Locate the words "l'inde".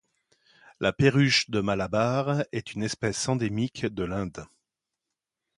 4.01-4.47